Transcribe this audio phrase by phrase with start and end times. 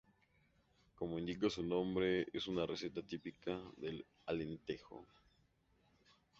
[0.95, 5.05] Como indica su nombre, es una receta típica del Alentejo.